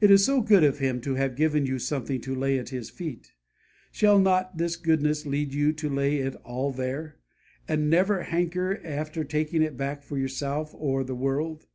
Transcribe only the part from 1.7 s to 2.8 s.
something to lay at